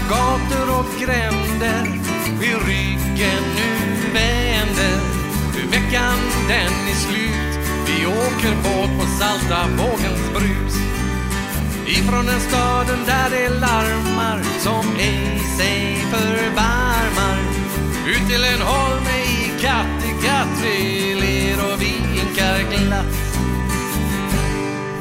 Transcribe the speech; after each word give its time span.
gator 0.00 0.78
och 0.78 1.00
gränder 1.00 1.84
vid 2.40 2.66
ryggen 2.66 3.44
nu 3.56 3.70
vänder. 4.12 5.00
Nu 5.54 5.66
veckan 5.66 6.18
den 6.48 6.72
är 6.92 6.94
slut, 6.94 7.58
vi 7.86 8.06
åker 8.06 8.54
båt 8.62 8.98
på 8.98 9.06
salta 9.18 9.66
vågens 9.76 10.32
brus. 10.32 10.74
Ifrån 11.86 12.26
den 12.26 12.40
staden 12.40 12.98
där 13.06 13.30
det 13.30 13.48
larmar 13.48 14.42
som 14.58 14.96
ej 14.98 15.38
sig 15.58 15.96
förbarmar. 15.96 17.38
Ut 18.06 18.28
till 18.28 18.44
en 18.44 18.60
holme 18.60 19.16
i 19.24 19.60
Kattegatt 19.60 20.62
vi 20.62 21.14
ler 21.14 21.72
och 21.72 21.82
vinkar 21.82 22.58
glatt. 22.70 23.34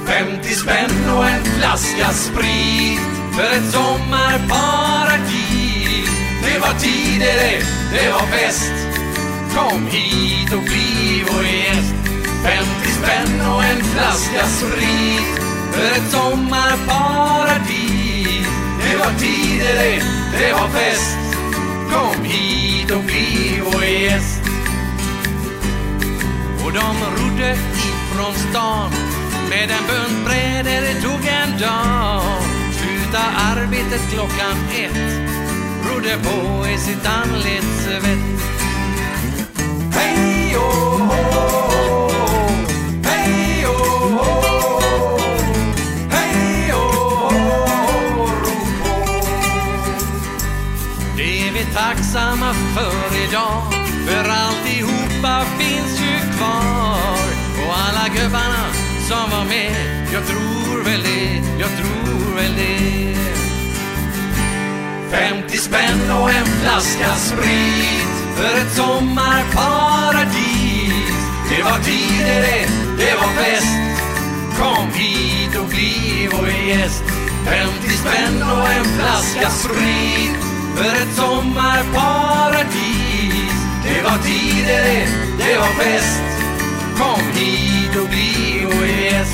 50 0.06 0.50
spänn 0.50 1.16
och 1.18 1.28
en 1.28 1.44
flaska 1.44 2.10
sprit 2.10 3.13
för 3.36 3.44
ett 3.44 3.72
sommarparadis. 3.72 6.10
Det 6.44 6.60
var 6.60 6.74
tider 6.80 7.34
det, 7.44 7.66
det 7.94 8.12
var 8.12 8.28
fest. 8.28 8.72
Kom 9.56 9.88
hit 9.88 10.54
och 10.54 10.64
bli 10.64 11.24
vår 11.32 11.46
gäst. 11.46 11.94
50 12.44 12.90
spänn 12.90 13.42
och 13.52 13.64
en 13.64 13.84
flaska 13.84 14.48
sprit 14.48 15.40
för 15.72 15.92
ett 15.92 16.12
sommarparadis. 16.12 18.48
Det 18.84 18.96
var 18.98 19.14
tider 19.20 19.74
det, 19.74 20.04
det 20.40 20.54
var 20.54 20.68
fest. 20.68 21.18
Kom 21.92 22.24
hit 22.24 22.92
och 22.92 23.04
bli 23.04 23.62
vår 23.66 23.84
gäst. 23.84 24.42
Och 26.66 26.72
de 26.74 26.96
rodde 27.18 27.52
ifrån 27.52 28.34
stan 28.50 28.92
med 29.50 29.72
en 29.72 29.88
bön 29.88 30.03
arbetet 33.94 34.10
klockan 34.12 34.58
ett, 34.72 35.30
rodde 35.88 36.18
på 36.24 36.68
i 36.68 36.78
sitt 36.78 37.06
anlets 37.06 37.84
svett. 37.84 38.42
Hej 39.96 40.58
och 40.58 41.00
hå, 41.00 42.12
hej 43.04 43.66
och 43.66 44.10
hå, 44.10 45.20
hej 46.10 46.74
och 46.74 47.34
hå, 47.34 48.28
ro 48.28 48.56
på. 48.84 49.26
Det 51.18 51.48
är 51.48 51.54
vi 51.54 51.66
tacksamma 51.74 52.54
för 52.54 53.28
idag, 53.28 53.74
för 54.08 54.30
alltihopa 54.30 55.46
finns 55.60 56.02
ju 56.02 56.38
kvar. 56.38 57.28
Och 57.68 57.74
alla 57.78 58.08
gubbarna 58.08 58.66
som 59.08 59.30
var 59.32 59.46
med, 59.46 60.08
jag 60.14 60.26
tror 60.28 60.84
väl 60.84 61.04
det, 61.04 61.44
jag 61.60 61.70
tror 61.70 62.36
väl 62.36 62.56
det. 62.56 62.83
50 65.64 65.64
spänn 65.64 66.12
och 66.12 66.30
en 66.30 66.46
flaska 66.46 67.16
sprit 67.16 68.08
för 68.36 68.58
ett 68.58 68.76
sommarparadis. 68.76 71.14
Det 71.50 71.64
var 71.64 71.80
tider 71.84 72.42
det, 72.42 72.68
det 72.98 73.16
var 73.16 73.34
fest. 73.44 73.78
Kom 74.60 74.92
hit 74.94 75.56
och 75.60 75.68
bli 75.68 76.30
vår 76.32 76.48
gäst. 76.48 77.04
50 77.46 77.90
spänn 77.90 78.44
och 78.44 78.70
en 78.70 78.86
flaska 78.86 79.50
sprit 79.50 80.38
för 80.76 80.96
ett 80.96 81.16
sommarparadis. 81.16 83.54
Det 83.84 84.02
var 84.04 84.18
tider 84.18 84.84
det, 84.84 85.08
det 85.38 85.58
var 85.58 85.74
fest. 85.84 86.22
Kom 86.98 87.22
hit 87.34 87.96
och 88.02 88.10
bli 88.10 88.66
vår 88.66 88.86
gäst. 88.86 89.33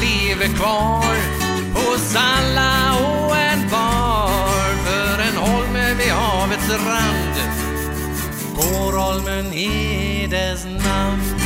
Lever 0.00 0.56
kvar 0.56 1.16
hos 1.74 2.16
alla 2.16 2.94
och 2.94 3.36
en 3.36 3.68
var 3.68 4.76
För 4.84 5.22
en 5.22 5.36
holme 5.36 5.94
vid 5.94 6.12
havets 6.12 6.68
rand 6.70 7.36
går 8.56 8.92
holmen 8.98 9.52
i 9.52 10.26
dess 10.30 10.64
namn. 10.64 11.45